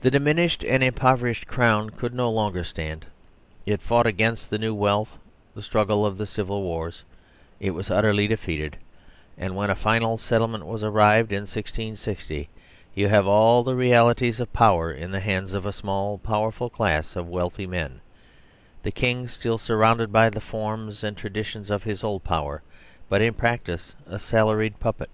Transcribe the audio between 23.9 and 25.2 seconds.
a salaried puppet.